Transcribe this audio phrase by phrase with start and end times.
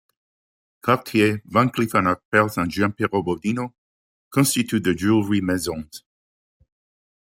[0.81, 3.71] Cartier, Van Cleef and Arpels, and Giampiero Bodino
[4.31, 6.03] constitute the Jewellery Maisons.